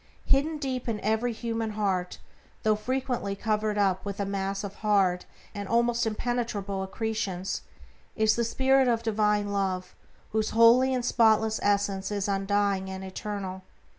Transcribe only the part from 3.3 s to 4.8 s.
covered up with a mass of